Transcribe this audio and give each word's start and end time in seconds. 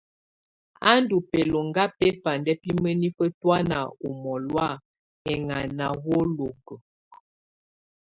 Á 0.89 0.91
ndù 1.01 1.17
bɛloŋga 1.29 1.83
bɛfandɛ 1.97 2.51
bi 2.61 2.69
mǝnifǝ 2.81 3.25
tɔ̀ána 3.39 3.77
ù 4.05 4.09
mɔ̀lɔ̀á 4.21 4.69
ɛŋana 5.31 5.85
ùwolokuǝ. 5.99 6.75